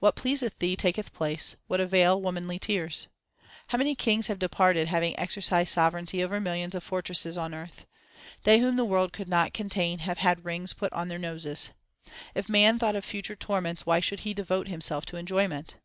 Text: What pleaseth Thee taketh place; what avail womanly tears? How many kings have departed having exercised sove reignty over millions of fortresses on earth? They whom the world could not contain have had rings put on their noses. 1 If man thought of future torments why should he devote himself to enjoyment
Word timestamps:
What 0.00 0.16
pleaseth 0.16 0.58
Thee 0.58 0.74
taketh 0.74 1.12
place; 1.14 1.54
what 1.68 1.78
avail 1.78 2.20
womanly 2.20 2.58
tears? 2.58 3.06
How 3.68 3.78
many 3.78 3.94
kings 3.94 4.26
have 4.26 4.40
departed 4.40 4.88
having 4.88 5.16
exercised 5.16 5.76
sove 5.76 5.92
reignty 5.92 6.24
over 6.24 6.40
millions 6.40 6.74
of 6.74 6.82
fortresses 6.82 7.38
on 7.38 7.54
earth? 7.54 7.86
They 8.42 8.58
whom 8.58 8.74
the 8.74 8.84
world 8.84 9.12
could 9.12 9.28
not 9.28 9.54
contain 9.54 10.00
have 10.00 10.18
had 10.18 10.44
rings 10.44 10.72
put 10.72 10.92
on 10.92 11.06
their 11.06 11.16
noses. 11.20 11.70
1 12.06 12.12
If 12.34 12.48
man 12.48 12.80
thought 12.80 12.96
of 12.96 13.04
future 13.04 13.36
torments 13.36 13.86
why 13.86 14.00
should 14.00 14.20
he 14.26 14.34
devote 14.34 14.66
himself 14.66 15.06
to 15.06 15.16
enjoyment 15.16 15.76